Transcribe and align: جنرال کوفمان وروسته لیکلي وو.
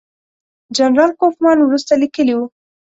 جنرال 0.77 1.11
کوفمان 1.21 1.57
وروسته 1.61 1.93
لیکلي 2.03 2.33
وو. 2.35 2.45